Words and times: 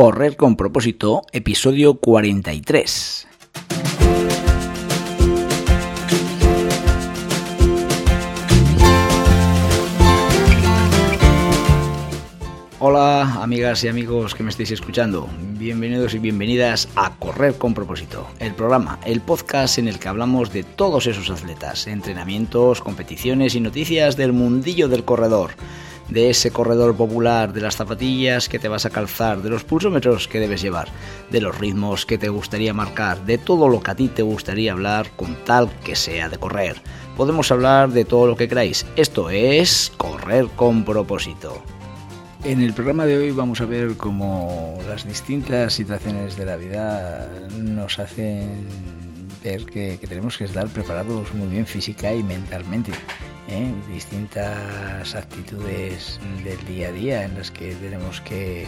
Correr 0.00 0.36
con 0.36 0.54
propósito, 0.54 1.22
episodio 1.32 1.94
43. 1.94 3.26
Hola 12.78 13.42
amigas 13.42 13.82
y 13.82 13.88
amigos 13.88 14.36
que 14.36 14.44
me 14.44 14.50
estáis 14.50 14.70
escuchando, 14.70 15.28
bienvenidos 15.58 16.14
y 16.14 16.20
bienvenidas 16.20 16.88
a 16.94 17.16
Correr 17.16 17.58
con 17.58 17.74
propósito, 17.74 18.28
el 18.38 18.54
programa, 18.54 19.00
el 19.04 19.20
podcast 19.20 19.78
en 19.78 19.88
el 19.88 19.98
que 19.98 20.06
hablamos 20.06 20.52
de 20.52 20.62
todos 20.62 21.08
esos 21.08 21.28
atletas, 21.28 21.88
entrenamientos, 21.88 22.80
competiciones 22.80 23.56
y 23.56 23.60
noticias 23.60 24.16
del 24.16 24.32
mundillo 24.32 24.86
del 24.86 25.04
corredor 25.04 25.50
de 26.08 26.30
ese 26.30 26.50
corredor 26.50 26.96
popular, 26.96 27.52
de 27.52 27.60
las 27.60 27.76
zapatillas 27.76 28.48
que 28.48 28.58
te 28.58 28.68
vas 28.68 28.86
a 28.86 28.90
calzar, 28.90 29.42
de 29.42 29.50
los 29.50 29.64
pulsómetros 29.64 30.28
que 30.28 30.40
debes 30.40 30.62
llevar, 30.62 30.88
de 31.30 31.40
los 31.40 31.58
ritmos 31.58 32.06
que 32.06 32.18
te 32.18 32.28
gustaría 32.28 32.72
marcar, 32.72 33.24
de 33.24 33.38
todo 33.38 33.68
lo 33.68 33.82
que 33.82 33.90
a 33.90 33.94
ti 33.94 34.08
te 34.08 34.22
gustaría 34.22 34.72
hablar 34.72 35.10
con 35.16 35.36
tal 35.44 35.70
que 35.84 35.96
sea 35.96 36.28
de 36.28 36.38
correr. 36.38 36.76
Podemos 37.16 37.50
hablar 37.50 37.90
de 37.90 38.04
todo 38.04 38.26
lo 38.26 38.36
que 38.36 38.48
queráis. 38.48 38.86
Esto 38.96 39.30
es 39.30 39.92
correr 39.96 40.46
con 40.56 40.84
propósito. 40.84 41.62
En 42.44 42.62
el 42.62 42.72
programa 42.72 43.04
de 43.04 43.18
hoy 43.18 43.30
vamos 43.32 43.60
a 43.60 43.66
ver 43.66 43.96
cómo 43.96 44.78
las 44.88 45.06
distintas 45.06 45.74
situaciones 45.74 46.36
de 46.36 46.44
la 46.44 46.56
vida 46.56 47.28
nos 47.58 47.98
hacen 47.98 48.66
ver 49.42 49.66
que, 49.66 49.98
que 50.00 50.06
tenemos 50.06 50.38
que 50.38 50.44
estar 50.44 50.68
preparados 50.68 51.34
muy 51.34 51.48
bien 51.48 51.66
física 51.66 52.14
y 52.14 52.22
mentalmente 52.22 52.92
¿eh? 53.48 53.72
distintas 53.88 55.14
actitudes 55.14 56.20
del 56.44 56.64
día 56.66 56.88
a 56.88 56.92
día 56.92 57.24
en 57.24 57.34
las 57.34 57.50
que 57.50 57.74
tenemos 57.74 58.20
que, 58.20 58.66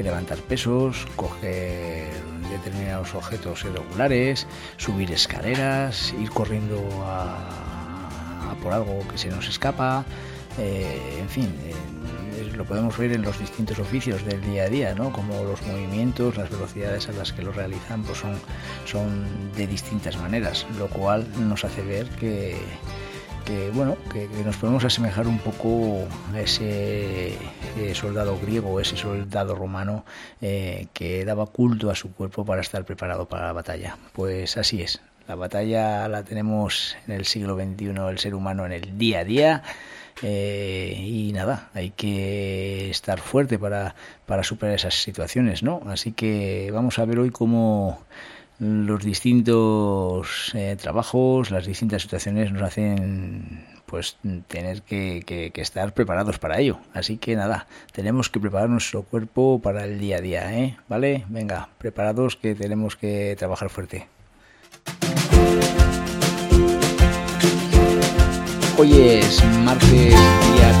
levantar 0.00 0.38
pesos, 0.38 1.06
coger 1.14 2.08
determinados 2.50 3.14
objetos 3.14 3.66
irregulares, 3.66 4.46
subir 4.78 5.12
escaleras, 5.12 6.14
ir 6.18 6.30
corriendo 6.30 6.80
a, 7.04 8.54
por 8.62 8.72
algo 8.72 9.06
que 9.08 9.18
se 9.18 9.28
nos 9.28 9.46
escapa, 9.46 10.06
eh, 10.58 11.18
en 11.20 11.28
fin. 11.28 11.54
Eh, 11.66 11.74
lo 12.56 12.64
podemos 12.64 12.96
ver 12.96 13.12
en 13.12 13.22
los 13.22 13.38
distintos 13.38 13.78
oficios 13.78 14.24
del 14.24 14.40
día 14.40 14.64
a 14.64 14.68
día, 14.68 14.94
¿no? 14.94 15.12
como 15.12 15.44
los 15.44 15.60
movimientos, 15.66 16.36
las 16.36 16.50
velocidades 16.50 17.08
a 17.08 17.12
las 17.12 17.32
que 17.32 17.42
lo 17.42 17.52
realizan 17.52 18.02
pues 18.02 18.18
son, 18.18 18.38
son 18.86 19.52
de 19.56 19.66
distintas 19.66 20.16
maneras, 20.16 20.66
lo 20.78 20.88
cual 20.88 21.26
nos 21.46 21.64
hace 21.64 21.82
ver 21.82 22.08
que, 22.10 22.56
bueno 23.74 23.96
que, 24.12 24.28
nos 24.44 24.56
podemos 24.56 24.84
asemejar 24.84 25.26
un 25.26 25.38
poco 25.38 26.06
a 26.32 26.40
ese 26.40 27.36
soldado 27.94 28.38
griego 28.38 28.80
ese 28.80 28.96
soldado 28.96 29.54
romano 29.54 30.04
eh, 30.40 30.86
que 30.92 31.24
daba 31.24 31.46
culto 31.46 31.90
a 31.90 31.94
su 31.94 32.12
cuerpo 32.12 32.44
para 32.44 32.60
estar 32.60 32.84
preparado 32.84 33.28
para 33.28 33.46
la 33.46 33.52
batalla 33.52 33.96
pues 34.12 34.56
así 34.56 34.82
es 34.82 35.00
la 35.28 35.34
batalla 35.34 36.08
la 36.08 36.24
tenemos 36.24 36.96
en 37.06 37.14
el 37.14 37.24
siglo 37.24 37.56
XXI 37.56 37.86
el 38.08 38.18
ser 38.18 38.34
humano 38.34 38.66
en 38.66 38.72
el 38.72 38.98
día 38.98 39.20
a 39.20 39.24
día 39.24 39.62
eh, 40.22 40.94
y 40.98 41.32
nada, 41.32 41.70
hay 41.72 41.90
que 41.90 42.90
estar 42.90 43.20
fuerte 43.20 43.58
para, 43.58 43.94
para 44.26 44.44
superar 44.44 44.74
esas 44.74 44.94
situaciones, 45.02 45.62
¿no? 45.62 45.80
Así 45.86 46.12
que 46.12 46.70
vamos 46.72 46.98
a 46.98 47.04
ver 47.06 47.18
hoy 47.18 47.30
cómo 47.30 48.04
los 48.60 49.02
distintos 49.02 50.52
eh, 50.54 50.76
trabajos, 50.78 51.50
las 51.50 51.66
distintas 51.66 52.02
situaciones 52.02 52.52
nos 52.52 52.62
hacen 52.62 53.64
pues 53.86 54.18
tener 54.46 54.82
que, 54.82 55.50
estar 55.56 55.92
preparados 55.94 56.38
para 56.38 56.60
ello. 56.60 56.78
Así 56.94 57.16
que 57.16 57.34
nada, 57.34 57.66
tenemos 57.92 58.28
que 58.28 58.38
preparar 58.38 58.68
nuestro 58.68 59.02
cuerpo 59.02 59.60
para 59.60 59.84
el 59.84 59.98
día 59.98 60.18
a 60.18 60.20
día, 60.20 60.58
¿eh? 60.58 60.76
¿Vale? 60.88 61.24
Venga, 61.28 61.70
preparados 61.78 62.36
que 62.36 62.54
tenemos 62.54 62.94
que 62.94 63.34
trabajar 63.36 63.70
fuerte. 63.70 64.06
Hoy 68.78 68.92
es 68.92 69.44
martes, 69.64 69.90
día 69.90 70.79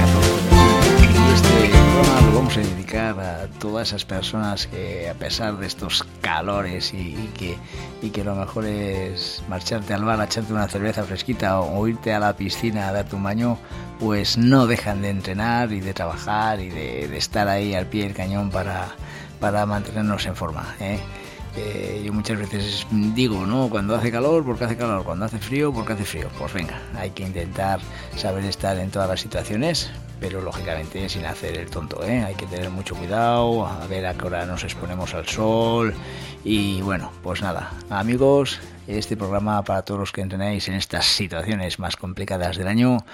todas 3.58 3.88
esas 3.88 4.04
personas 4.04 4.66
que 4.66 5.08
a 5.08 5.14
pesar 5.14 5.56
de 5.58 5.66
estos 5.66 6.04
calores 6.20 6.92
y, 6.94 7.14
que, 7.38 7.56
y 8.02 8.10
que 8.10 8.24
lo 8.24 8.34
mejor 8.34 8.66
es 8.66 9.42
marcharte 9.48 9.94
al 9.94 10.04
bar 10.04 10.20
a 10.20 10.24
echarte 10.24 10.52
una 10.52 10.68
cerveza 10.68 11.04
fresquita 11.04 11.60
o, 11.60 11.86
irte 11.88 12.12
a 12.12 12.20
la 12.20 12.36
piscina 12.36 12.88
a 12.88 12.92
darte 12.92 13.16
un 13.16 13.22
baño, 13.22 13.58
pues 13.98 14.38
no 14.38 14.66
dejan 14.66 15.02
de 15.02 15.10
entrenar 15.10 15.72
y 15.72 15.80
de 15.80 15.92
trabajar 15.92 16.60
y 16.60 16.68
de, 16.68 17.16
estar 17.16 17.48
ahí 17.48 17.74
al 17.74 17.86
pie 17.86 18.04
del 18.04 18.14
cañón 18.14 18.50
para, 18.50 18.88
para 19.40 19.66
mantenernos 19.66 20.24
en 20.26 20.36
forma. 20.36 20.74
¿eh? 20.80 20.98
Eh, 21.56 22.02
yo 22.04 22.12
muchas 22.12 22.38
veces 22.38 22.86
digo, 22.90 23.44
¿no? 23.44 23.68
Cuando 23.68 23.94
hace 23.96 24.10
calor, 24.10 24.44
porque 24.44 24.64
hace 24.64 24.76
calor, 24.76 25.04
cuando 25.04 25.24
hace 25.24 25.38
frío, 25.38 25.72
porque 25.72 25.94
hace 25.94 26.04
frío. 26.04 26.28
Pues 26.38 26.52
venga, 26.52 26.80
hay 26.96 27.10
que 27.10 27.24
intentar 27.24 27.80
saber 28.16 28.44
estar 28.44 28.78
en 28.78 28.90
todas 28.90 29.08
las 29.08 29.20
situaciones, 29.20 29.90
pero 30.20 30.42
lógicamente 30.42 31.08
sin 31.08 31.24
hacer 31.24 31.56
el 31.56 31.70
tonto, 31.70 32.04
¿eh? 32.04 32.22
Hay 32.22 32.34
que 32.34 32.46
tener 32.46 32.70
mucho 32.70 32.94
cuidado, 32.94 33.66
a 33.66 33.86
ver 33.86 34.06
a 34.06 34.14
qué 34.14 34.26
hora 34.26 34.44
nos 34.46 34.62
exponemos 34.62 35.14
al 35.14 35.26
sol. 35.26 35.94
Y 36.44 36.82
bueno, 36.82 37.10
pues 37.22 37.42
nada, 37.42 37.72
amigos, 37.88 38.60
este 38.86 39.16
programa 39.16 39.62
para 39.64 39.82
todos 39.82 40.00
los 40.00 40.12
que 40.12 40.20
entrenáis 40.20 40.68
en 40.68 40.74
estas 40.74 41.06
situaciones 41.06 41.78
más 41.78 41.96
complicadas 41.96 42.56
del 42.56 42.68
año 42.68 43.04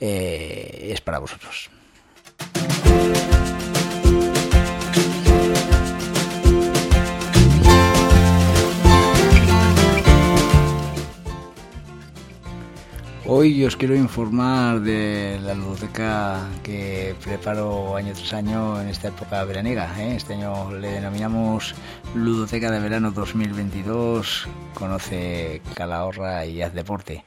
eh, 0.00 0.88
es 0.92 1.00
para 1.00 1.18
vosotros. 1.18 1.70
Hoy 13.28 13.64
os 13.64 13.74
quiero 13.74 13.96
informar 13.96 14.78
de 14.82 15.40
la 15.42 15.52
ludoteca 15.52 16.48
que 16.62 17.16
preparo 17.24 17.96
año 17.96 18.12
tras 18.12 18.32
año 18.34 18.80
en 18.80 18.86
esta 18.86 19.08
época 19.08 19.42
veraniega. 19.42 19.92
¿eh? 20.00 20.14
Este 20.14 20.34
año 20.34 20.70
le 20.70 20.92
denominamos 20.92 21.74
Ludoteca 22.14 22.70
de 22.70 22.78
Verano 22.78 23.10
2022. 23.10 24.46
Conoce 24.74 25.60
Calahorra 25.74 26.46
y 26.46 26.62
haz 26.62 26.72
deporte. 26.72 27.24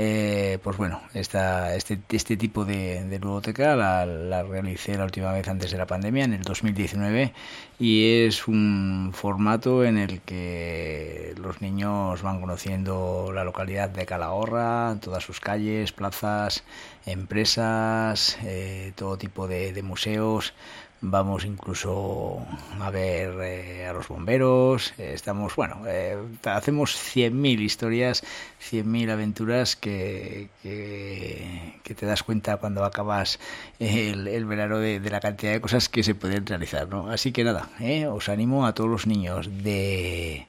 Eh, 0.00 0.60
pues 0.62 0.76
bueno, 0.76 1.02
esta, 1.12 1.74
este, 1.74 1.98
este 2.10 2.36
tipo 2.36 2.64
de, 2.64 3.02
de 3.02 3.18
la, 3.58 4.42
realicé 4.44 4.96
la 4.96 5.02
última 5.02 5.32
vez 5.32 5.48
antes 5.48 5.72
de 5.72 5.76
la 5.76 5.88
pandemia, 5.88 6.22
en 6.22 6.34
el 6.34 6.42
2019, 6.42 7.32
y 7.80 8.24
es 8.24 8.46
un 8.46 9.10
formato 9.12 9.82
en 9.82 9.98
el 9.98 10.20
que 10.20 11.34
los 11.36 11.60
niños 11.60 12.22
van 12.22 12.40
conociendo 12.40 13.32
la 13.34 13.42
localidad 13.42 13.90
de 13.90 14.06
Calahorra, 14.06 14.96
todas 15.00 15.24
sus 15.24 15.40
calles, 15.40 15.90
plazas, 15.90 16.62
empresas, 17.04 18.38
eh, 18.44 18.92
todo 18.94 19.18
tipo 19.18 19.48
de 19.48 19.82
museos, 19.82 20.54
vamos 21.00 21.44
incluso 21.44 22.44
a 22.80 22.90
ver 22.90 23.34
eh, 23.40 23.86
a 23.86 23.92
los 23.92 24.08
bomberos, 24.08 24.94
eh, 24.98 25.12
estamos, 25.14 25.54
bueno, 25.54 25.82
eh, 25.86 26.16
hacemos 26.44 26.96
100.000 26.96 27.60
historias, 27.60 28.24
100.000 28.60 29.10
aventuras 29.10 29.76
que, 29.76 30.48
que, 30.62 31.94
te 31.94 32.06
das 32.06 32.22
cuenta 32.22 32.56
cuando 32.58 32.84
acabas 32.84 33.38
el, 33.78 34.28
el 34.28 34.44
verano 34.44 34.78
de, 34.78 35.00
de, 35.00 35.10
la 35.10 35.20
cantidad 35.20 35.52
de 35.52 35.60
cosas 35.60 35.88
que 35.88 36.02
se 36.02 36.14
pueden 36.14 36.46
realizar, 36.46 36.88
¿no? 36.88 37.10
Así 37.10 37.32
que 37.32 37.44
nada, 37.44 37.68
os 38.10 38.28
animo 38.28 38.66
a 38.66 38.74
todos 38.74 38.90
los 38.90 39.06
niños 39.06 39.48
de 39.62 40.46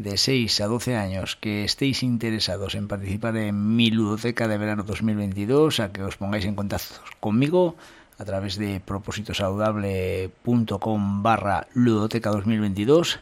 de 0.00 0.16
6 0.16 0.62
a 0.62 0.66
12 0.66 0.96
años 0.96 1.36
que 1.36 1.62
estéis 1.62 2.02
interesados 2.02 2.74
en 2.74 2.88
participar 2.88 3.36
en 3.36 3.76
mi 3.76 3.90
ludoteca 3.90 4.48
de 4.48 4.56
verano 4.56 4.82
2022 4.82 5.78
a 5.78 5.92
que 5.92 6.02
os 6.02 6.16
pongáis 6.16 6.46
en 6.46 6.56
contacto 6.56 6.94
conmigo 7.20 7.76
a 8.20 8.24
través 8.24 8.56
de 8.58 8.80
propósitosaludable.com 8.80 11.22
barra 11.22 11.66
ludoteca 11.72 12.30
2022 12.30 13.20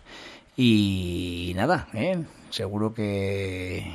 y 0.57 1.53
nada, 1.55 1.87
¿eh? 1.95 2.25
seguro 2.51 2.95
que, 2.95 3.87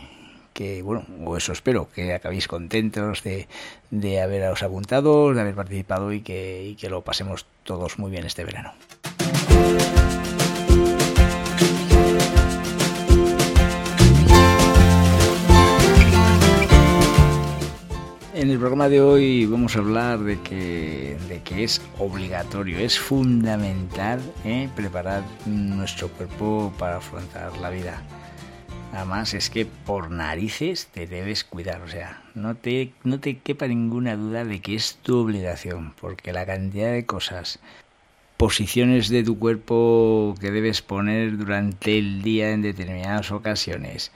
bueno, 0.82 1.06
o 1.26 1.36
eso 1.36 1.52
espero, 1.52 1.90
que 1.94 2.14
acabéis 2.14 2.48
contentos 2.48 3.22
de, 3.22 3.50
de 3.92 4.22
haberos 4.22 4.64
apuntado, 4.64 5.34
de 5.34 5.42
haber 5.42 5.56
participado 5.56 6.14
y 6.14 6.22
que, 6.22 6.64
y 6.64 6.76
que 6.76 6.90
lo 6.90 7.02
pasemos 7.02 7.46
todos 7.66 8.00
muy 8.00 8.10
bien 8.10 8.26
este 8.26 8.46
verano. 8.46 8.72
En 18.44 18.52
el 18.52 18.60
programa 18.60 18.90
de 18.90 19.00
hoy 19.00 19.46
vamos 19.46 19.78
a 19.78 19.80
hablar 19.80 20.20
de 20.20 20.38
que, 20.42 21.16
de 21.30 21.42
que 21.44 21.64
es 21.64 21.82
obligatorio, 21.98 22.78
es 22.78 23.00
fundamental 23.00 24.20
¿eh? 24.44 24.68
preparar 24.76 25.24
nuestro 25.46 26.10
cuerpo 26.10 26.74
para 26.78 26.98
afrontar 26.98 27.56
la 27.60 27.70
vida. 27.70 28.04
Además 28.92 29.34
es 29.34 29.50
que 29.50 29.66
por 29.66 30.12
narices 30.12 30.88
te 30.88 31.08
debes 31.08 31.46
cuidar, 31.46 31.84
o 31.84 31.88
sea, 31.88 32.22
no 32.36 32.54
te, 32.56 32.92
no 33.06 33.22
te 33.22 33.38
quepa 33.38 33.66
ninguna 33.66 34.18
duda 34.18 34.44
de 34.44 34.60
que 34.60 34.76
es 34.76 34.96
tu 35.02 35.20
obligación, 35.20 35.94
porque 36.02 36.34
la 36.34 36.46
cantidad 36.46 36.92
de 36.92 37.06
cosas 37.06 37.62
posiciones 38.36 39.08
de 39.08 39.24
tu 39.24 39.40
cuerpo 39.40 40.36
que 40.42 40.52
debes 40.52 40.82
poner 40.82 41.38
durante 41.38 41.98
el 41.98 42.22
día 42.22 42.52
en 42.52 42.62
determinadas 42.62 43.32
ocasiones. 43.32 44.12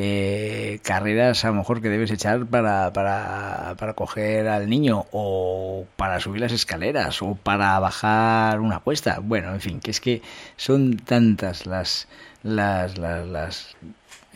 Eh, 0.00 0.78
carreras 0.84 1.44
a 1.44 1.48
lo 1.48 1.54
mejor 1.54 1.82
que 1.82 1.88
debes 1.88 2.12
echar 2.12 2.46
para, 2.46 2.92
para, 2.92 3.74
para 3.76 3.94
coger 3.94 4.46
al 4.46 4.68
niño 4.68 5.06
o 5.10 5.86
para 5.96 6.20
subir 6.20 6.40
las 6.40 6.52
escaleras 6.52 7.20
o 7.20 7.34
para 7.34 7.76
bajar 7.80 8.60
una 8.60 8.78
cuesta. 8.78 9.18
Bueno, 9.20 9.52
en 9.52 9.60
fin, 9.60 9.80
que 9.80 9.90
es 9.90 10.00
que 10.00 10.22
son 10.56 10.98
tantas 10.98 11.66
las, 11.66 12.06
las, 12.44 12.96
las, 12.96 13.26
las 13.26 13.76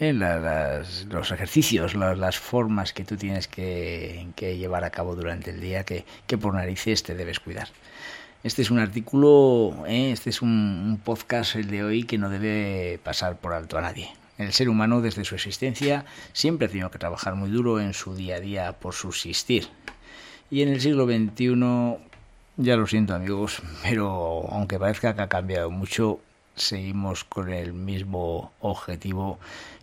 eh, 0.01 0.13
los 0.13 1.31
ejercicios, 1.31 1.95
las, 1.95 2.39
formas 2.39 2.93
que 2.93 3.05
tú 3.05 3.17
tienes 3.17 3.47
que, 3.47 4.27
llevar 4.37 4.83
a 4.83 4.91
cabo 4.91 5.15
durante 5.15 5.51
el 5.51 5.61
día 5.61 5.85
que, 5.85 6.05
que, 6.27 6.39
por 6.39 6.55
narices 6.55 7.05
te 7.05 7.15
debes 7.15 7.39
cuidar. 7.39 7.69
Este 8.43 8.63
es 8.63 8.73
un 8.73 8.81
artículo, 8.81 9.85
eh, 9.87 10.11
este 10.11 10.31
es 10.31 10.43
un, 10.43 10.51
un, 10.51 10.99
podcast 10.99 11.55
el 11.55 11.71
de 11.71 11.85
hoy 11.85 12.03
que 12.03 12.19
no 12.19 12.31
debe 12.31 12.99
pasar 13.05 13.37
por 13.37 13.53
alto 13.53 13.79
a 13.79 13.83
nadie. 13.83 14.11
El 14.43 14.53
ser 14.53 14.69
humano 14.69 15.01
desde 15.01 15.25
su 15.25 15.35
existencia 15.35 16.05
siempre 16.33 16.67
ha 16.67 16.71
tenido 16.71 16.91
que 16.91 16.99
trabajar 16.99 17.35
muy 17.35 17.51
duro 17.51 17.81
en 17.81 17.95
su 17.95 18.15
día 18.15 18.37
a 18.37 18.41
día 18.41 18.73
por 18.73 18.95
subsistir. 18.95 19.69
Y 20.51 20.63
en 20.63 20.69
el 20.69 20.81
siglo 20.81 21.07
XXI, 21.07 21.99
ya 22.57 22.77
lo 22.77 22.87
siento 22.87 23.15
amigos, 23.15 23.63
pero 23.83 24.49
aunque 24.51 24.79
parezca 24.79 25.15
que 25.15 25.23
ha 25.23 25.29
cambiado 25.29 25.71
mucho, 25.71 26.21
seguimos 26.55 27.25
con 27.25 27.53
el 27.53 27.73
mismo 27.73 28.53
objetivo 28.61 29.39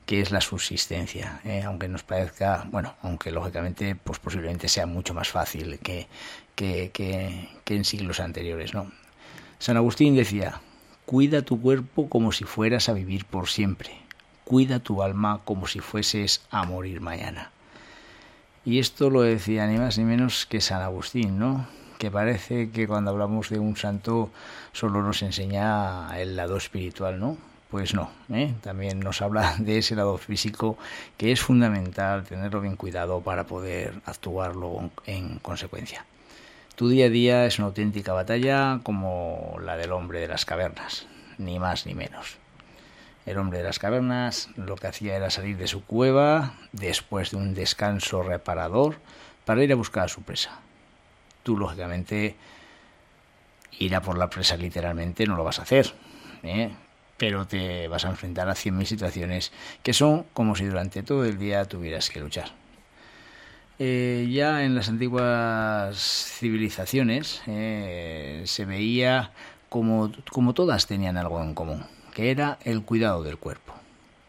que 0.05 0.21
es 0.21 0.31
la 0.31 0.41
subsistencia, 0.41 1.39
¿eh? 1.45 1.61
aunque 1.63 1.87
nos 1.87 2.01
parezca, 2.01 2.67
bueno, 2.71 2.95
aunque 3.03 3.31
lógicamente 3.31 3.95
pues 3.95 4.17
posiblemente 4.17 4.67
sea 4.67 4.87
mucho 4.87 5.13
más 5.13 5.29
fácil 5.29 5.77
que, 5.79 6.07
que, 6.55 6.89
que, 6.91 7.47
que 7.63 7.75
en 7.75 7.85
siglos 7.85 8.19
anteriores, 8.19 8.73
¿no? 8.73 8.91
San 9.59 9.77
Agustín 9.77 10.15
decía, 10.15 10.61
cuida 11.05 11.43
tu 11.43 11.61
cuerpo 11.61 12.09
como 12.09 12.31
si 12.31 12.43
fueras 12.43 12.89
a 12.89 12.93
vivir 12.93 13.25
por 13.25 13.49
siempre, 13.49 13.91
cuida 14.49 14.79
tu 14.79 15.03
alma 15.03 15.41
como 15.45 15.67
si 15.67 15.79
fueses 15.79 16.41
a 16.49 16.63
morir 16.65 17.01
mañana. 17.01 17.51
Y 18.65 18.79
esto 18.79 19.11
lo 19.11 19.21
decía 19.21 19.67
ni 19.67 19.77
más 19.77 19.99
ni 19.99 20.05
menos 20.05 20.47
que 20.47 20.59
San 20.59 20.81
Agustín, 20.81 21.37
¿no? 21.37 21.67
Que 21.99 22.09
parece 22.09 22.71
que 22.71 22.87
cuando 22.87 23.11
hablamos 23.11 23.49
de 23.49 23.59
un 23.59 23.77
santo 23.77 24.31
solo 24.71 25.03
nos 25.03 25.21
enseña 25.21 26.19
el 26.19 26.35
lado 26.35 26.57
espiritual, 26.57 27.19
¿no? 27.19 27.37
Pues 27.69 27.93
no, 27.93 28.09
¿eh? 28.33 28.55
también 28.61 29.01
nos 29.01 29.21
habla 29.21 29.53
de 29.59 29.77
ese 29.77 29.95
lado 29.95 30.17
físico 30.17 30.79
que 31.15 31.31
es 31.31 31.41
fundamental 31.41 32.23
tenerlo 32.23 32.59
bien 32.59 32.75
cuidado 32.75 33.21
para 33.21 33.43
poder 33.45 34.01
actuarlo 34.05 34.89
en 35.05 35.37
consecuencia. 35.37 36.07
Tu 36.75 36.89
día 36.89 37.05
a 37.05 37.09
día 37.09 37.45
es 37.45 37.59
una 37.59 37.67
auténtica 37.67 38.13
batalla 38.13 38.79
como 38.81 39.59
la 39.63 39.77
del 39.77 39.91
hombre 39.91 40.21
de 40.21 40.27
las 40.27 40.45
cavernas, 40.45 41.05
ni 41.37 41.59
más 41.59 41.85
ni 41.85 41.93
menos. 41.93 42.39
El 43.25 43.37
hombre 43.37 43.59
de 43.59 43.65
las 43.65 43.79
cavernas 43.79 44.49
lo 44.55 44.75
que 44.75 44.87
hacía 44.87 45.15
era 45.15 45.29
salir 45.29 45.57
de 45.57 45.67
su 45.67 45.83
cueva 45.83 46.53
después 46.71 47.31
de 47.31 47.37
un 47.37 47.53
descanso 47.53 48.23
reparador 48.23 48.97
para 49.45 49.63
ir 49.63 49.71
a 49.71 49.75
buscar 49.75 50.05
a 50.05 50.07
su 50.07 50.23
presa. 50.23 50.59
Tú, 51.43 51.57
lógicamente, 51.57 52.35
ir 53.77 53.95
a 53.95 54.01
por 54.01 54.17
la 54.17 54.29
presa 54.29 54.57
literalmente 54.57 55.25
no 55.25 55.35
lo 55.35 55.43
vas 55.43 55.59
a 55.59 55.63
hacer. 55.63 55.93
¿eh? 56.43 56.71
pero 57.19 57.45
te 57.45 57.87
vas 57.89 58.05
a 58.05 58.09
enfrentar 58.09 58.49
a 58.49 58.53
100.000 58.53 58.85
situaciones 58.85 59.51
que 59.83 59.93
son 59.93 60.25
como 60.33 60.55
si 60.55 60.65
durante 60.65 61.03
todo 61.03 61.25
el 61.25 61.37
día 61.37 61.65
tuvieras 61.65 62.09
que 62.09 62.21
luchar. 62.21 62.49
Eh, 63.77 64.27
ya 64.31 64.63
en 64.63 64.73
las 64.73 64.89
antiguas 64.89 65.97
civilizaciones 66.39 67.41
eh, 67.45 68.41
se 68.45 68.65
veía 68.65 69.31
como, 69.67 70.11
como 70.31 70.53
todas 70.53 70.87
tenían 70.87 71.17
algo 71.17 71.43
en 71.43 71.53
común, 71.53 71.85
era 72.27 72.59
el 72.63 72.83
cuidado 72.83 73.23
del 73.23 73.37
cuerpo. 73.37 73.73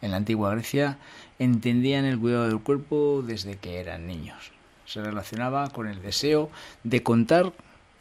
En 0.03 0.13
la 0.13 0.17
antigua 0.17 0.53
Grecia 0.53 0.99
entendían 1.39 2.05
el 2.05 2.19
cuidado 2.19 2.49
del 2.49 2.61
cuerpo 2.61 3.23
desde 3.27 3.57
que 3.57 3.81
eran 3.81 4.07
niños. 4.07 4.53
Se 4.87 5.03
relacionaba 5.03 5.69
con 5.71 5.89
el 5.89 6.03
deseo 6.03 6.51
de 6.85 7.03
contar 7.03 7.53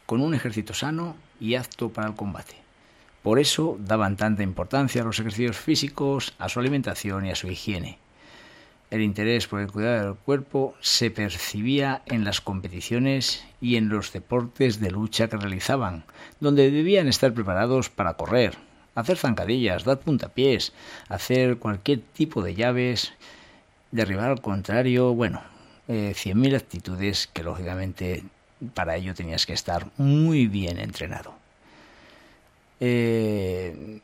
con 0.06 0.20
un 0.20 0.34
ejército 0.34 0.74
sano 0.74 1.16
y 1.38 1.54
apto 1.54 1.90
para 1.90 2.08
el 2.08 2.14
combate. 2.14 2.54
Por 3.22 3.38
eso 3.38 3.76
daban 3.80 4.16
tanta 4.16 4.42
importancia 4.42 5.02
a 5.02 5.04
los 5.04 5.20
ejercicios 5.20 5.56
físicos, 5.56 6.34
a 6.38 6.48
su 6.48 6.58
alimentación 6.58 7.26
y 7.26 7.30
a 7.30 7.36
su 7.36 7.48
higiene. 7.48 7.98
El 8.90 9.02
interés 9.02 9.46
por 9.46 9.60
el 9.60 9.70
cuidado 9.70 10.06
del 10.06 10.14
cuerpo 10.16 10.74
se 10.80 11.10
percibía 11.10 12.02
en 12.06 12.24
las 12.24 12.40
competiciones 12.40 13.44
y 13.60 13.76
en 13.76 13.88
los 13.88 14.12
deportes 14.12 14.80
de 14.80 14.90
lucha 14.90 15.28
que 15.28 15.36
realizaban, 15.36 16.04
donde 16.40 16.70
debían 16.70 17.06
estar 17.06 17.32
preparados 17.32 17.88
para 17.88 18.14
correr, 18.14 18.56
hacer 19.00 19.16
zancadillas, 19.16 19.84
dar 19.84 19.98
puntapiés, 19.98 20.72
hacer 21.08 21.58
cualquier 21.58 22.00
tipo 22.00 22.42
de 22.42 22.54
llaves, 22.54 23.12
derribar 23.90 24.30
al 24.30 24.40
contrario, 24.40 25.14
bueno, 25.14 25.42
eh, 25.88 26.12
cien 26.14 26.40
mil 26.40 26.54
actitudes 26.54 27.28
que 27.32 27.42
lógicamente 27.42 28.24
para 28.74 28.96
ello 28.96 29.14
tenías 29.14 29.46
que 29.46 29.52
estar 29.52 29.86
muy 29.96 30.46
bien 30.46 30.78
entrenado. 30.78 31.34
Eh, 32.78 34.00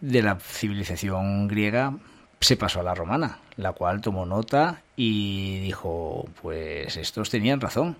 de 0.00 0.22
la 0.22 0.38
civilización 0.38 1.48
griega 1.48 1.94
se 2.40 2.56
pasó 2.56 2.80
a 2.80 2.82
la 2.82 2.94
romana, 2.94 3.38
la 3.56 3.72
cual 3.72 4.00
tomó 4.00 4.26
nota 4.26 4.82
y 4.94 5.60
dijo, 5.60 6.28
pues 6.42 6.96
estos 6.96 7.30
tenían 7.30 7.60
razón. 7.60 7.96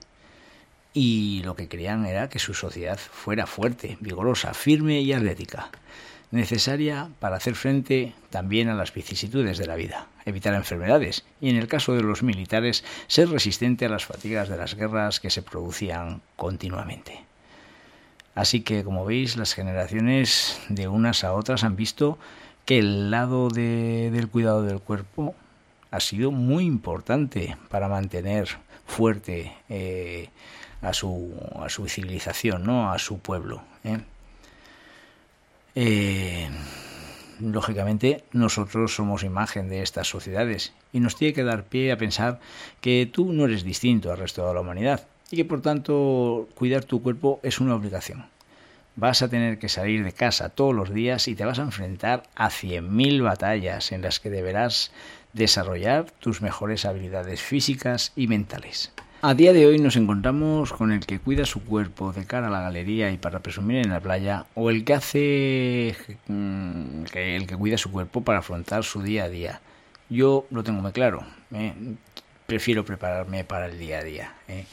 Y 0.93 1.43
lo 1.44 1.56
que 1.56 1.69
querían 1.69 2.06
era 2.06 2.28
que 2.28 2.38
su 2.38 2.55
sociedad 2.55 2.99
fuera 2.99 3.46
fuerte, 3.46 3.99
vigorosa, 4.00 4.55
firme 4.55 5.00
y 5.00 5.12
atlética, 5.12 5.70
necesaria 6.31 7.08
para 7.20 7.37
hacer 7.37 7.55
frente 7.55 8.14
también 8.31 8.69
a 8.69 8.75
las 8.75 8.93
vicisitudes 8.93 9.58
de 9.58 9.67
la 9.67 9.76
vida, 9.76 10.08
evitar 10.25 10.55
enfermedades 10.55 11.25
y, 11.40 11.50
en 11.50 11.56
el 11.56 11.69
caso 11.69 11.94
de 11.94 12.02
los 12.02 12.23
militares, 12.23 12.84
ser 13.06 13.28
resistente 13.28 13.87
a 13.87 13.88
las 13.88 14.05
fatigas 14.05 14.49
de 14.49 14.56
las 14.56 14.75
guerras 14.75 15.20
que 15.20 15.31
se 15.31 15.43
producían 15.43 16.23
continuamente. 16.37 17.25
Así 18.34 18.61
que, 18.61 18.84
como 18.84 19.05
veis, 19.05 19.37
las 19.37 19.55
generaciones 19.55 20.61
de 20.69 20.88
unas 20.88 21.25
a 21.25 21.32
otras 21.32 21.64
han 21.64 21.76
visto 21.76 22.19
que 22.67 22.78
el 22.78 23.11
lado 23.11 23.49
de, 23.49 24.11
del 24.12 24.28
cuidado 24.28 24.62
del 24.62 24.81
cuerpo 24.81 25.34
ha 25.90 26.00
sido 26.00 26.31
muy 26.32 26.64
importante 26.64 27.56
para 27.70 27.88
mantener 27.88 28.49
fuerte 28.84 29.52
eh, 29.69 30.28
a, 30.82 30.93
su, 30.93 31.32
a 31.58 31.69
su 31.69 31.88
civilización, 31.88 32.64
¿no? 32.64 32.93
a 32.93 32.99
su 32.99 33.19
pueblo. 33.19 33.62
¿eh? 33.84 34.00
Eh, 35.78 36.49
lógicamente, 37.38 38.25
nosotros 38.32 38.95
somos 38.95 39.23
imagen 39.23 39.68
de 39.68 39.83
estas 39.83 40.09
sociedades 40.09 40.73
y 40.90 41.00
nos 41.00 41.16
tiene 41.16 41.35
que 41.35 41.45
dar 41.45 41.64
pie 41.64 41.92
a 41.92 41.99
pensar 41.99 42.40
que 42.80 43.09
tú 43.12 43.30
no 43.35 43.45
eres 43.45 43.62
distinto 43.62 44.11
al 44.11 44.16
resto 44.16 44.49
de 44.49 44.54
la 44.54 44.61
humanidad 44.62 45.06
y 45.30 45.37
que 45.37 45.45
por 45.45 45.61
tanto 45.61 46.49
cuidar 46.54 46.85
tu 46.85 47.02
cuerpo 47.02 47.40
es 47.42 47.61
una 47.61 47.75
obligación. 47.75 48.26
Vas 48.97 49.21
a 49.21 49.28
tener 49.28 49.59
que 49.59 49.68
salir 49.68 50.02
de 50.02 50.12
casa 50.12 50.49
todos 50.49 50.75
los 50.75 50.95
días 50.95 51.28
y 51.28 51.35
te 51.35 51.45
vas 51.45 51.59
a 51.59 51.64
enfrentar 51.64 52.23
a 52.35 52.49
100.000 52.49 53.23
batallas 53.23 53.92
en 53.92 54.00
las 54.00 54.18
que 54.18 54.30
deberás 54.30 54.92
desarrollar 55.35 56.11
tus 56.11 56.40
mejores 56.40 56.87
habilidades 56.87 57.42
físicas 57.42 58.12
y 58.16 58.28
mentales. 58.28 58.92
A 59.28 59.35
día 59.35 59.52
de 59.52 59.66
hoy 59.66 59.80
nos 59.80 59.97
encontramos 59.97 60.73
con 60.73 60.92
el 60.92 61.04
que 61.04 61.18
cuida 61.18 61.47
su 61.47 61.64
cuerpo 61.64 62.12
de 62.12 62.25
cara 62.26 62.47
a 62.47 62.50
la 62.50 62.61
galería 62.61 63.11
y 63.11 63.18
para 63.18 63.40
presumir 63.40 63.78
en 63.78 63.90
la 63.90 63.99
playa, 63.99 64.47
o 64.54 64.71
el 64.71 64.85
que 64.85 64.95
hace 64.95 65.97
mm, 66.28 67.06
el 67.12 67.49
que 67.49 67.56
cuida 67.56 67.76
su 67.76 67.90
cuerpo 67.90 68.21
para 68.21 68.38
afrontar 68.38 68.85
su 68.85 69.02
día 69.02 69.25
a 69.25 69.28
día. 69.28 69.61
Yo 70.09 70.47
lo 70.52 70.62
tengo 70.62 70.80
muy 70.80 70.92
claro. 70.92 71.25
¿eh? 71.52 71.75
Prefiero 72.47 72.85
prepararme 72.85 73.42
para 73.42 73.66
el 73.66 73.80
día 73.80 73.99
a 73.99 74.04
día. 74.04 74.35
¿eh? 74.47 74.64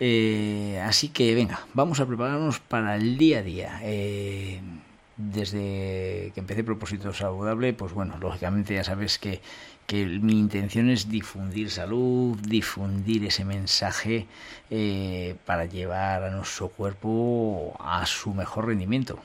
Eh, 0.00 0.82
así 0.82 1.10
que 1.10 1.34
venga, 1.34 1.66
vamos 1.74 2.00
a 2.00 2.06
prepararnos 2.06 2.60
para 2.60 2.96
el 2.96 3.18
día 3.18 3.40
a 3.40 3.42
día. 3.42 3.80
Eh, 3.82 4.62
desde 5.18 6.32
que 6.32 6.40
empecé 6.40 6.64
Propósito 6.64 7.12
Saludable, 7.12 7.74
pues 7.74 7.92
bueno, 7.92 8.16
lógicamente 8.18 8.74
ya 8.74 8.84
sabes 8.84 9.18
que, 9.18 9.42
que 9.90 10.06
mi 10.06 10.38
intención 10.38 10.88
es 10.88 11.08
difundir 11.08 11.68
salud, 11.68 12.38
difundir 12.38 13.24
ese 13.24 13.44
mensaje 13.44 14.28
eh, 14.70 15.34
para 15.44 15.64
llevar 15.64 16.22
a 16.22 16.30
nuestro 16.30 16.68
cuerpo 16.68 17.74
a 17.80 18.06
su 18.06 18.32
mejor 18.32 18.68
rendimiento. 18.68 19.18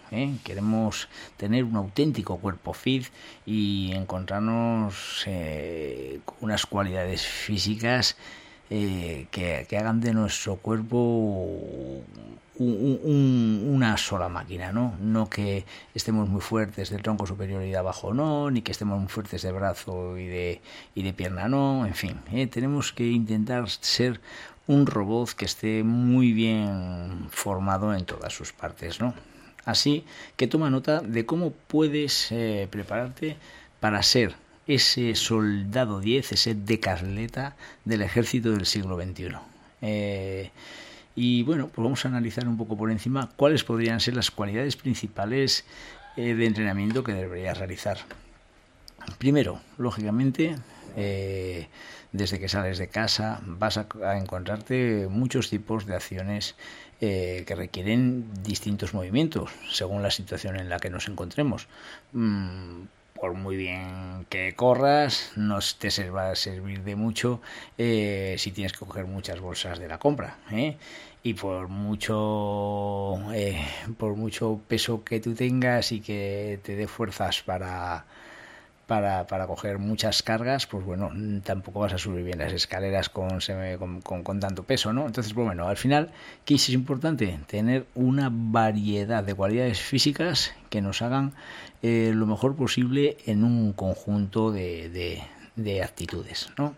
Queremos 0.44 1.08
tener 1.38 1.66
un 1.66 1.76
auténtico 1.76 2.38
cuerpo 2.38 2.74
fit 2.74 3.06
y 3.46 3.92
encontrarnos 3.94 5.24
con 6.26 6.36
unas 6.42 6.66
cualidades 6.66 7.22
físicas 7.22 8.18
eh, 8.72 9.28
que, 9.30 9.78
hagan 9.78 10.02
de 10.02 10.14
nuestro 10.16 10.56
cuerpo 10.56 12.02
una 12.58 13.98
sola 13.98 14.30
máquina, 14.30 14.72
¿no? 14.72 14.96
No 15.00 15.30
que 15.30 15.66
estemos 15.94 16.30
muy 16.30 16.42
fuertes 16.42 16.90
del 16.90 17.02
tronco 17.02 17.26
superior 17.26 17.64
y 17.64 17.72
de 17.72 17.78
abajo, 17.78 18.14
no, 18.14 18.50
ni 18.52 18.62
que 18.62 18.72
estemos 18.72 19.00
muy 19.00 19.10
fuertes 19.10 19.42
de 19.42 19.52
brazo 19.52 20.18
y 20.18 20.28
de, 20.28 20.62
y 20.94 21.04
de 21.04 21.14
pierna, 21.14 21.48
no, 21.48 21.86
en 21.86 21.96
fin, 21.96 22.20
¿eh? 22.32 22.48
tenemos 22.48 22.94
que 22.94 23.08
intentar 23.08 23.70
ser 23.70 24.22
un 24.68 24.86
robot 24.86 25.32
que 25.32 25.46
esté 25.46 25.84
muy 25.84 26.32
bien 26.34 27.28
formado 27.30 27.94
en 27.94 28.06
todas 28.06 28.34
sus 28.34 28.54
partes, 28.54 29.00
¿no? 29.00 29.14
Así 29.66 30.06
que 30.38 30.48
toma 30.48 30.70
nota 30.70 31.02
de 31.02 31.26
cómo 31.26 31.52
puedes 31.52 32.32
eh, 32.32 32.68
prepararte 32.70 33.38
para 33.80 34.02
ser 34.04 34.36
ese 34.68 35.16
soldado 35.16 36.00
10, 36.00 36.32
ese 36.32 36.56
decasleta 36.56 37.56
del 37.84 38.02
ejército 38.02 38.52
del 38.52 38.66
siglo 38.66 38.96
XXI. 38.96 39.36
Eh, 39.82 40.52
y 41.16 41.44
bueno, 41.44 41.68
pues 41.68 41.84
vamos 41.84 42.06
a 42.06 42.10
analizar 42.10 42.48
un 42.48 42.58
poco 42.58 42.78
por 42.78 42.92
encima 42.92 43.30
cuáles 43.36 43.64
podrían 43.64 44.00
ser 44.00 44.16
las 44.16 44.32
cualidades 44.32 44.76
principales 44.76 45.66
eh, 46.18 46.34
de 46.36 46.46
entrenamiento 46.46 47.04
que 47.04 47.14
deberías 47.14 47.58
realizar. 47.58 47.98
Primero, 49.18 49.62
lógicamente, 49.78 50.56
eh, 50.96 51.68
desde 52.12 52.40
que 52.40 52.50
sales 52.50 52.78
de 52.78 52.88
casa 52.88 53.40
vas 53.46 53.78
a, 53.78 54.18
encontrarte 54.18 55.08
muchos 55.10 55.50
tipos 55.50 55.86
de 55.86 55.96
acciones 55.96 56.56
que 56.98 57.54
requieren 57.56 58.26
distintos 58.42 58.94
movimientos 58.94 59.52
según 59.70 60.02
la 60.02 60.10
situación 60.10 60.56
en 60.56 60.70
la 60.70 60.80
que 60.80 60.90
nos 60.90 61.08
encontremos. 61.08 61.68
Mm, 62.14 62.84
por 63.20 63.34
muy 63.34 63.56
bien 63.56 64.26
que 64.30 64.54
corras, 64.56 65.32
no 65.36 65.60
te 65.80 66.10
va 66.10 66.32
a 66.32 66.36
servir 66.36 66.84
de 66.84 66.96
mucho 66.96 67.42
eh, 67.78 68.36
si 68.38 68.52
tienes 68.52 68.74
que 68.74 68.86
coger 68.86 69.06
muchas 69.06 69.40
bolsas 69.40 69.80
de 69.80 69.88
la 69.88 69.98
compra. 69.98 70.38
¿eh? 70.52 70.78
Y 71.24 71.34
por 71.34 71.70
mucho, 71.70 73.18
eh, 73.34 73.66
por 73.98 74.16
mucho 74.16 74.62
peso 74.68 75.04
que 75.04 75.20
tú 75.20 75.34
tengas 75.34 75.92
y 75.92 76.02
que 76.02 76.60
te 76.62 76.76
dé 76.76 76.88
fuerzas 76.88 77.42
para, 77.42 78.06
para, 78.88 79.26
para 79.26 79.48
coger 79.48 79.80
muchas 79.80 80.22
cargas, 80.22 80.68
pues 80.68 80.86
bueno, 80.86 81.12
tampoco 81.44 81.80
vas 81.80 81.94
a 81.94 81.98
subir 81.98 82.24
bien 82.24 82.40
las 82.40 82.54
escaleras 82.54 83.10
con, 83.10 83.40
con, 84.04 84.24
con, 84.24 84.40
tanto 84.40 84.64
peso, 84.64 84.94
¿no? 84.94 85.08
Entonces, 85.08 85.34
pues 85.34 85.46
bueno, 85.46 85.68
al 85.68 85.78
final, 85.78 86.12
¿qué 86.46 86.56
es 86.56 86.70
importante? 86.70 87.40
Tener 87.48 87.86
una 87.96 88.30
variedad 88.32 89.24
de 89.24 89.34
cualidades 89.34 89.82
físicas 89.82 90.54
que 90.70 90.82
nos 90.82 91.02
hagan 91.02 91.34
eh, 91.82 92.12
lo 92.14 92.26
mejor 92.26 92.56
posible 92.56 93.18
en 93.26 93.44
un 93.44 93.74
conjunto 93.74 94.52
de, 94.52 94.90
de, 94.90 95.24
de 95.56 95.84
actitudes, 95.84 96.50
¿no? 96.58 96.76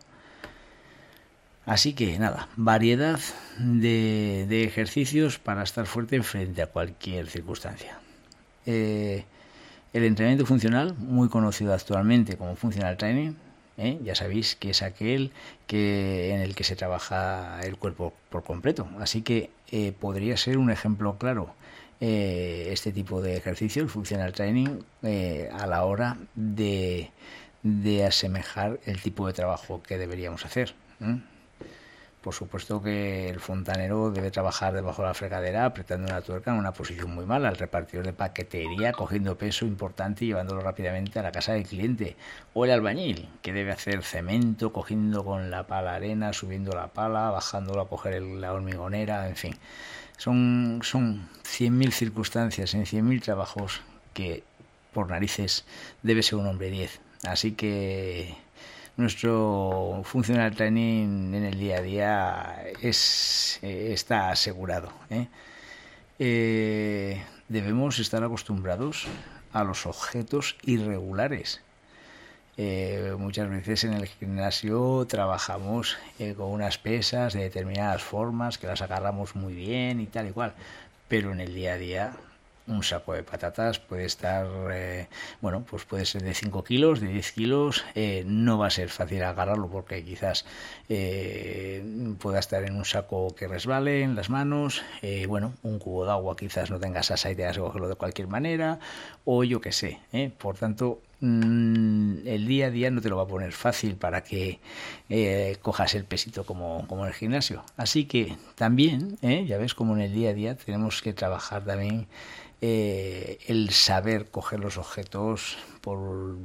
Así 1.66 1.94
que 1.94 2.18
nada, 2.18 2.48
variedad 2.56 3.20
de, 3.60 4.46
de, 4.48 4.64
ejercicios 4.64 5.38
para 5.38 5.64
estar 5.64 5.86
fuerte 5.86 6.24
frente 6.24 6.62
a 6.62 6.68
cualquier 6.68 7.28
circunstancia. 7.28 8.00
Eh, 8.66 9.26
el 9.94 10.04
entrenamiento 10.04 10.46
funcional, 10.46 10.96
muy 10.98 11.30
conocido 11.30 11.74
actualmente 11.74 12.38
como 12.38 12.56
Functional 12.56 12.98
Training, 12.98 13.34
¿eh? 13.78 14.00
ya 14.04 14.16
sabéis 14.16 14.56
que 14.56 14.72
es 14.72 14.82
aquel 14.82 15.32
que, 15.66 16.34
en 16.34 16.42
el 16.42 16.56
que 16.56 16.64
se 16.64 16.76
trabaja 16.76 17.60
el 17.62 17.78
cuerpo 17.78 18.14
por 18.30 18.44
completo. 18.44 18.88
Así 19.00 19.22
que 19.22 19.50
eh, 19.72 19.94
podría 19.98 20.38
ser 20.38 20.58
un 20.58 20.70
ejemplo 20.70 21.18
claro 21.18 21.54
eh, 22.00 22.70
este 22.72 22.92
tipo 22.92 23.22
de 23.22 23.38
ejercicio, 23.38 23.82
el 23.82 23.90
Functional 23.90 24.34
Training, 24.34 24.80
a 25.54 25.68
la 25.68 25.86
hora 25.86 26.18
de, 26.36 27.10
de, 27.64 28.06
asemejar 28.06 28.80
el 28.86 29.02
tipo 29.02 29.26
de 29.26 29.34
trabajo 29.34 29.82
que 29.82 29.98
deberíamos 29.98 30.46
hacer. 30.46 30.76
Por 32.28 32.34
supuesto 32.34 32.84
que 32.84 33.30
el 33.30 33.40
fontanero 33.40 34.12
debe 34.12 34.32
trabajar 34.32 34.74
debajo 34.74 35.02
de 35.02 35.08
la 35.08 35.14
fregadera 35.14 35.64
apretando 35.64 36.10
una 36.10 36.20
tuerca 36.20 36.52
en 36.52 36.58
una 36.58 36.74
posición 36.74 37.16
muy 37.16 37.26
mala, 37.26 37.48
el 37.48 37.56
repartidor 37.56 38.06
de 38.06 38.12
paquetería 38.12 38.92
cogiendo 38.92 39.38
peso 39.38 39.66
importante 39.66 40.26
y 40.26 40.28
llevándolo 40.28 40.60
rápidamente 40.60 41.20
a 41.20 41.24
la 41.24 41.32
casa 41.32 41.54
del 41.54 41.64
cliente, 41.64 42.18
o 42.54 42.66
el 42.66 42.72
albañil 42.72 43.30
que 43.42 43.54
debe 43.54 43.72
hacer 43.72 44.04
cemento 44.04 44.74
cogiendo 44.74 45.24
con 45.24 45.50
la 45.50 45.68
pala 45.68 45.96
arena, 45.96 46.34
subiendo 46.34 46.74
la 46.74 46.88
pala, 46.90 47.32
bajándolo 47.32 47.80
a 47.80 47.88
coger 47.88 48.22
la 48.22 48.52
hormigonera, 48.52 49.30
en 49.30 49.38
fin. 49.38 49.56
Son, 50.18 50.82
son 50.84 51.30
100.000 51.46 51.92
circunstancias 51.92 52.74
en 52.74 52.84
100.000 52.84 53.22
trabajos 53.22 53.80
que 54.14 54.44
por 54.92 55.10
narices 55.10 55.64
debe 56.04 56.24
ser 56.24 56.40
un 56.40 56.48
hombre 56.48 56.72
10. 56.72 57.00
Así 57.24 57.54
que 57.54 58.36
nuestro 58.98 60.02
funcional 60.04 60.56
training 60.56 61.34
en 61.34 61.44
el 61.46 61.60
día 61.60 61.78
a 61.78 61.82
día 61.82 62.66
es, 62.82 63.60
eh, 63.62 63.94
está 63.94 64.32
asegurado. 64.32 64.92
¿eh? 65.12 65.28
Eh, 66.20 67.24
debemos 67.48 68.00
estar 68.00 68.24
acostumbrados 68.24 69.08
a 69.54 69.64
los 69.64 69.86
objetos 69.86 70.58
irregulares. 70.64 71.62
muchas 73.20 73.50
veces 73.50 73.84
en 73.84 73.94
el 73.94 74.08
gimnasio 74.08 75.06
trabajamos 75.08 75.96
con 76.36 76.50
unas 76.52 76.80
pesas 76.80 77.34
de 77.34 77.44
determinadas 77.44 78.02
formas 78.02 78.58
que 78.58 78.66
las 78.66 78.82
agarramos 78.82 79.36
muy 79.36 79.54
bien 79.54 80.00
y 80.02 80.08
tal 80.08 80.28
y 80.28 80.32
cual, 80.32 80.54
pero 81.08 81.32
en 81.32 81.40
el 81.40 81.54
día 81.54 81.74
a 81.74 81.78
día 81.78 82.18
un 82.68 82.84
saco 82.84 83.14
de 83.14 83.24
patatas 83.24 83.80
puede 83.80 84.06
estar, 84.06 84.46
eh, 84.72 85.08
bueno, 85.42 85.64
pues 85.70 85.86
puede 85.86 86.06
ser 86.06 86.24
de 86.24 86.34
5 86.34 86.64
kilos, 86.64 87.00
de 87.00 87.08
10 87.08 87.32
kilos, 87.32 87.86
eh, 87.96 88.24
no 88.26 88.58
va 88.58 88.68
a 88.68 88.70
ser 88.70 88.90
fácil 88.90 89.24
agarrarlo 89.24 89.70
porque 89.70 90.04
quizás 90.04 90.46
eh, 90.90 91.84
pueda 92.20 92.40
estar 92.40 92.64
en 92.64 92.76
un 92.76 92.86
saco 92.86 93.34
que 93.36 93.48
resbale 93.48 94.02
en 94.02 94.16
las 94.16 94.30
manos, 94.30 94.84
bueno, 95.28 95.54
un 95.64 95.80
cubo 95.80 96.06
de 96.06 96.12
agua 96.12 96.36
quizás 96.36 96.70
no 96.70 96.80
tengas 96.80 97.12
asa 97.12 97.32
y 97.32 97.36
tengas 97.36 97.56
que 97.56 97.62
cogerlo 97.62 97.88
de 97.88 97.96
cualquier 97.96 98.28
manera, 98.28 98.80
o 99.26 99.44
yo 99.44 99.62
qué 99.62 99.72
sé, 99.72 100.00
por 100.38 100.58
tanto, 100.58 101.02
mm, 101.22 102.28
el 102.28 102.48
día 102.48 102.68
a 102.68 102.70
día 102.70 102.92
no 102.92 103.02
te 103.02 103.10
lo 103.10 103.18
va 103.18 103.24
a 103.24 103.28
poner 103.28 103.54
fácil 103.54 103.96
para 103.96 104.24
que 104.24 104.60
cojas 105.62 105.96
el 105.96 106.04
pesito 106.04 106.46
como, 106.46 106.86
como 106.88 107.04
en 107.04 107.10
el 107.10 107.14
gimnasio. 107.14 107.64
Así 107.78 108.06
que 108.06 108.36
también, 108.56 109.18
ya 109.22 109.58
ves 109.58 109.74
como 109.74 109.96
en 109.96 110.02
el 110.02 110.14
día 110.14 110.32
a 110.32 110.34
día 110.34 110.56
tenemos 110.56 111.02
que 111.02 111.14
trabajar 111.14 111.64
también 111.64 112.08
eh, 112.62 113.40
el 113.48 113.70
saber 113.72 114.32
coger 114.32 114.60
los 114.60 114.78
objetos 114.78 115.58
por, 115.82 116.38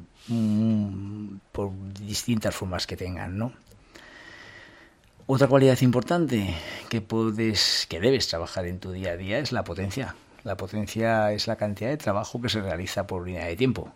por 1.52 1.70
distintas 2.00 2.54
formas 2.54 2.86
que 2.86 2.96
tengan, 2.96 3.38
¿no? 3.38 3.52
Otra 5.26 5.46
cualidad 5.46 5.80
importante 5.80 6.54
que 6.90 7.00
puedes, 7.00 7.86
que 7.88 8.00
debes 8.00 8.28
trabajar 8.28 8.66
en 8.66 8.80
tu 8.80 8.92
día 8.92 9.12
a 9.12 9.16
día 9.16 9.38
es 9.38 9.52
la 9.52 9.64
potencia. 9.64 10.16
La 10.44 10.56
potencia 10.56 11.32
es 11.32 11.46
la 11.46 11.56
cantidad 11.56 11.90
de 11.90 11.96
trabajo 11.96 12.42
que 12.42 12.48
se 12.48 12.60
realiza 12.60 13.06
por 13.06 13.24
línea 13.24 13.46
de 13.46 13.56
tiempo. 13.56 13.92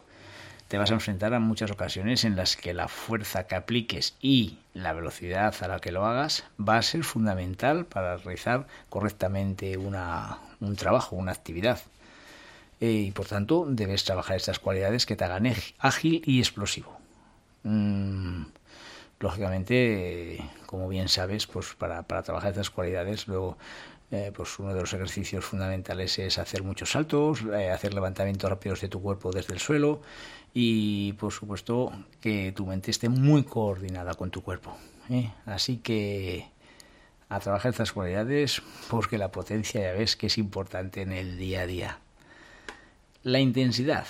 Te 0.68 0.78
vas 0.78 0.90
a 0.90 0.94
enfrentar 0.94 1.34
a 1.34 1.40
muchas 1.40 1.70
ocasiones 1.70 2.24
en 2.24 2.36
las 2.36 2.56
que 2.56 2.72
la 2.72 2.88
fuerza 2.88 3.46
que 3.46 3.56
apliques 3.56 4.14
y 4.20 4.58
la 4.72 4.92
velocidad 4.92 5.54
a 5.60 5.68
la 5.68 5.80
que 5.80 5.92
lo 5.92 6.06
hagas 6.06 6.44
va 6.58 6.78
a 6.78 6.82
ser 6.82 7.04
fundamental 7.04 7.86
para 7.86 8.16
realizar 8.16 8.66
correctamente 8.88 9.76
una, 9.76 10.38
un 10.60 10.76
trabajo, 10.76 11.16
una 11.16 11.32
actividad. 11.32 11.80
Eh, 12.80 13.06
y 13.08 13.10
por 13.10 13.26
tanto 13.26 13.64
debes 13.68 14.04
trabajar 14.04 14.36
estas 14.36 14.58
cualidades 14.58 15.06
que 15.06 15.16
te 15.16 15.24
hagan 15.24 15.52
ágil 15.78 16.22
y 16.26 16.40
explosivo. 16.40 16.96
Mm, 17.62 18.44
lógicamente, 19.20 20.38
como 20.66 20.88
bien 20.88 21.08
sabes, 21.08 21.46
pues 21.46 21.74
para, 21.74 22.02
para 22.02 22.22
trabajar 22.22 22.50
estas 22.50 22.70
cualidades, 22.70 23.26
luego 23.28 23.56
eh, 24.12 24.30
pues 24.34 24.56
uno 24.60 24.72
de 24.72 24.80
los 24.80 24.92
ejercicios 24.92 25.44
fundamentales 25.44 26.18
es 26.20 26.38
hacer 26.38 26.62
muchos 26.62 26.92
saltos, 26.92 27.42
eh, 27.52 27.70
hacer 27.70 27.92
levantamientos 27.92 28.48
rápidos 28.48 28.80
de 28.80 28.88
tu 28.88 29.02
cuerpo 29.02 29.32
desde 29.32 29.54
el 29.54 29.58
suelo 29.58 30.00
y 30.54 31.14
por 31.14 31.32
supuesto 31.32 31.92
que 32.20 32.52
tu 32.52 32.66
mente 32.66 32.92
esté 32.92 33.08
muy 33.08 33.42
coordinada 33.42 34.14
con 34.14 34.30
tu 34.30 34.42
cuerpo. 34.42 34.76
Así 35.44 35.78
que 35.78 36.48
a 37.28 37.40
trabajar 37.40 37.70
estas 37.70 37.92
cualidades 37.92 38.62
porque 38.90 39.18
la 39.18 39.32
potencia 39.32 39.80
ya 39.80 39.92
ves 39.92 40.16
que 40.16 40.28
es 40.28 40.38
importante 40.38 41.02
en 41.02 41.12
el 41.12 41.36
día 41.36 41.62
a 41.62 41.66
día. 41.66 41.98
La 43.26 43.40
intensidad. 43.40 44.06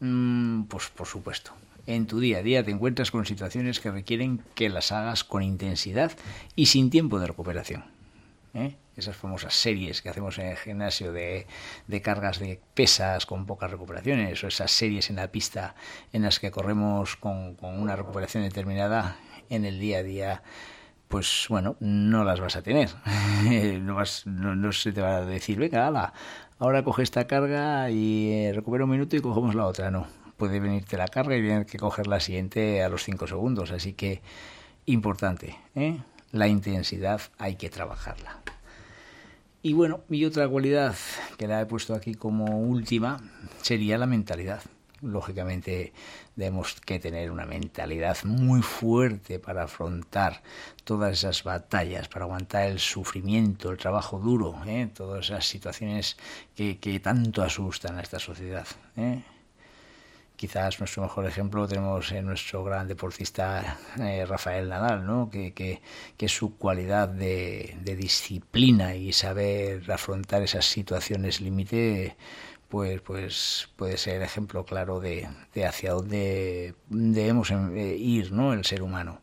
Mm, 0.00 0.64
pues 0.64 0.88
por 0.90 1.06
supuesto. 1.06 1.52
En 1.86 2.06
tu 2.06 2.20
día 2.20 2.40
a 2.40 2.42
día 2.42 2.62
te 2.62 2.70
encuentras 2.70 3.10
con 3.10 3.24
situaciones 3.24 3.80
que 3.80 3.90
requieren 3.90 4.42
que 4.54 4.68
las 4.68 4.92
hagas 4.92 5.24
con 5.24 5.42
intensidad 5.42 6.12
y 6.54 6.66
sin 6.66 6.90
tiempo 6.90 7.18
de 7.18 7.28
recuperación. 7.28 7.86
¿eh? 8.52 8.76
Esas 8.94 9.16
famosas 9.16 9.54
series 9.54 10.02
que 10.02 10.10
hacemos 10.10 10.36
en 10.36 10.48
el 10.48 10.58
gimnasio 10.58 11.14
de, 11.14 11.46
de, 11.86 12.02
cargas 12.02 12.38
de 12.38 12.60
pesas 12.74 13.24
con 13.24 13.46
pocas 13.46 13.70
recuperaciones, 13.70 14.44
o 14.44 14.48
esas 14.48 14.70
series 14.70 15.08
en 15.08 15.16
la 15.16 15.32
pista 15.32 15.74
en 16.12 16.20
las 16.20 16.38
que 16.38 16.50
corremos 16.50 17.16
con, 17.16 17.54
con 17.54 17.80
una 17.80 17.96
recuperación 17.96 18.42
determinada 18.42 19.16
en 19.48 19.64
el 19.64 19.80
día 19.80 20.00
a 20.00 20.02
día 20.02 20.42
pues 21.08 21.46
bueno, 21.48 21.76
no 21.80 22.24
las 22.24 22.40
vas 22.40 22.56
a 22.56 22.62
tener. 22.62 22.90
no, 23.80 23.94
vas, 23.94 24.26
no, 24.26 24.56
no, 24.56 24.72
se 24.72 24.92
te 24.92 25.00
va 25.00 25.18
a 25.18 25.24
decir, 25.24 25.58
venga, 25.58 25.86
ala, 25.86 26.12
ahora 26.58 26.82
coge 26.82 27.02
esta 27.02 27.26
carga 27.26 27.90
y 27.90 28.30
eh, 28.30 28.52
recupera 28.54 28.84
un 28.84 28.90
minuto 28.90 29.16
y 29.16 29.20
cogemos 29.20 29.54
la 29.54 29.66
otra. 29.66 29.90
No, 29.90 30.06
puede 30.36 30.60
venirte 30.60 30.96
la 30.96 31.08
carga 31.08 31.36
y 31.36 31.42
tener 31.42 31.66
que 31.66 31.78
coger 31.78 32.06
la 32.06 32.20
siguiente 32.20 32.82
a 32.82 32.88
los 32.88 33.04
5 33.04 33.26
segundos. 33.26 33.70
Así 33.70 33.92
que, 33.92 34.20
importante, 34.86 35.56
¿eh? 35.74 35.98
la 36.32 36.48
intensidad 36.48 37.20
hay 37.38 37.56
que 37.56 37.70
trabajarla. 37.70 38.40
Y 39.62 39.72
bueno, 39.72 40.00
mi 40.08 40.24
otra 40.24 40.48
cualidad 40.48 40.94
que 41.38 41.48
la 41.48 41.60
he 41.60 41.66
puesto 41.66 41.94
aquí 41.94 42.14
como 42.14 42.60
última 42.60 43.18
sería 43.62 43.98
la 43.98 44.06
mentalidad. 44.06 44.62
Lógicamente 45.02 45.92
tenemos 46.34 46.80
que 46.80 46.98
tener 46.98 47.30
una 47.30 47.46
mentalidad 47.46 48.16
muy 48.24 48.62
fuerte 48.62 49.38
para 49.38 49.64
afrontar 49.64 50.42
todas 50.84 51.12
esas 51.12 51.44
batallas, 51.44 52.08
para 52.08 52.24
aguantar 52.24 52.68
el 52.68 52.78
sufrimiento, 52.78 53.70
el 53.70 53.78
trabajo 53.78 54.18
duro, 54.18 54.60
¿eh? 54.66 54.88
todas 54.94 55.26
esas 55.26 55.46
situaciones 55.46 56.16
que, 56.54 57.00
tanto 57.02 57.42
asustan 57.42 57.98
a 57.98 58.02
esta 58.02 58.18
sociedad. 58.18 58.66
¿eh? 58.96 59.22
Quizás 60.36 60.78
nuestro 60.80 61.02
mejor 61.02 61.26
ejemplo 61.26 61.66
tenemos 61.66 62.12
en 62.12 62.26
nuestro 62.26 62.62
gran 62.62 62.86
deportista 62.86 63.78
eh, 63.98 64.26
Rafael 64.26 64.68
Nadal, 64.68 65.06
¿no? 65.06 65.30
que 65.30 65.80
su 66.28 66.56
cualidad 66.56 67.08
de, 67.08 67.76
de, 67.82 67.96
disciplina 67.96 68.94
y 68.94 69.12
saber 69.12 69.90
afrontar 69.90 70.42
esas 70.42 70.66
situaciones 70.66 71.40
límite 71.40 72.16
pues, 72.68 73.00
pues 73.00 73.68
puede 73.76 73.96
ser 73.96 74.22
ejemplo 74.22 74.64
claro 74.64 75.00
de, 75.00 75.28
de 75.54 75.66
hacia 75.66 75.92
dónde 75.92 76.74
debemos 76.88 77.50
eh, 77.50 77.96
ir 77.98 78.32
¿no? 78.32 78.52
el 78.52 78.64
ser 78.64 78.82
humano. 78.82 79.20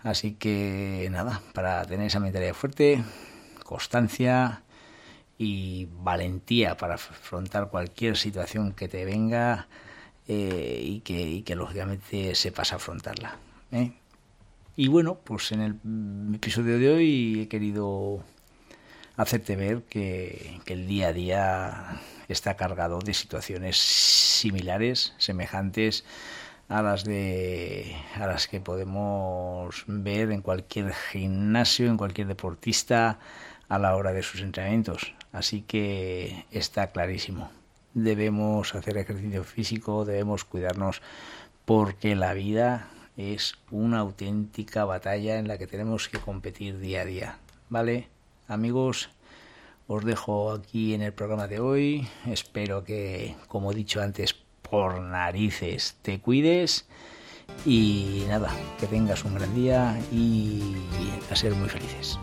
Así 0.00 0.34
que 0.34 1.08
nada, 1.10 1.40
para 1.54 1.84
tener 1.86 2.06
esa 2.06 2.20
mentalidad 2.20 2.54
fuerte, 2.54 3.02
constancia 3.64 4.62
y 5.38 5.88
valentía 5.90 6.76
para 6.76 6.94
afrontar 6.94 7.70
cualquier 7.70 8.16
situación 8.16 8.72
que 8.72 8.88
te 8.88 9.04
venga 9.04 9.66
eh, 10.28 10.80
y, 10.84 11.00
que, 11.00 11.20
y 11.20 11.42
que 11.42 11.56
lógicamente 11.56 12.34
sepas 12.34 12.72
afrontarla. 12.72 13.38
¿eh? 13.72 13.92
Y 14.76 14.88
bueno, 14.88 15.18
pues 15.24 15.52
en 15.52 15.60
el 15.60 16.34
episodio 16.34 16.78
de 16.78 16.90
hoy 16.90 17.40
he 17.42 17.48
querido 17.48 18.22
hacerte 19.16 19.56
ver 19.56 19.84
que, 19.84 20.60
que 20.64 20.74
el 20.74 20.86
día 20.86 21.08
a 21.08 21.12
día 21.12 22.00
está 22.28 22.56
cargado 22.56 22.98
de 22.98 23.14
situaciones 23.14 23.76
similares, 23.76 25.14
semejantes 25.18 26.04
a 26.68 26.82
las 26.82 27.04
de 27.04 27.94
a 28.14 28.26
las 28.26 28.48
que 28.48 28.60
podemos 28.60 29.84
ver 29.86 30.30
en 30.30 30.40
cualquier 30.40 30.92
gimnasio, 30.92 31.88
en 31.88 31.96
cualquier 31.96 32.26
deportista 32.26 33.18
a 33.68 33.78
la 33.78 33.96
hora 33.96 34.12
de 34.12 34.22
sus 34.22 34.40
entrenamientos. 34.40 35.14
Así 35.32 35.62
que 35.62 36.46
está 36.50 36.90
clarísimo. 36.92 37.50
Debemos 37.92 38.74
hacer 38.74 38.96
ejercicio 38.98 39.44
físico, 39.44 40.04
debemos 40.04 40.44
cuidarnos 40.44 41.02
porque 41.64 42.14
la 42.14 42.34
vida 42.34 42.88
es 43.16 43.54
una 43.70 44.00
auténtica 44.00 44.84
batalla 44.84 45.38
en 45.38 45.48
la 45.48 45.58
que 45.58 45.66
tenemos 45.66 46.08
que 46.08 46.18
competir 46.18 46.78
día 46.78 47.02
a 47.02 47.04
día. 47.04 47.38
¿Vale? 47.68 48.08
Amigos, 48.48 49.10
os 49.86 50.04
dejo 50.04 50.52
aquí 50.52 50.94
en 50.94 51.02
el 51.02 51.12
programa 51.12 51.46
de 51.46 51.60
hoy. 51.60 52.08
Espero 52.26 52.84
que, 52.84 53.36
como 53.48 53.72
he 53.72 53.74
dicho 53.74 54.00
antes, 54.00 54.34
por 54.62 55.00
narices 55.00 55.96
te 56.02 56.20
cuides. 56.20 56.86
Y 57.66 58.24
nada, 58.28 58.50
que 58.80 58.86
tengas 58.86 59.24
un 59.24 59.34
gran 59.34 59.54
día 59.54 60.00
y 60.10 60.76
a 61.30 61.36
ser 61.36 61.54
muy 61.54 61.68
felices. 61.68 62.18